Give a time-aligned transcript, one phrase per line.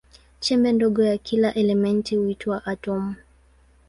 [0.39, 3.15] Chembe ndogo ya kila elementi huitwa atomu.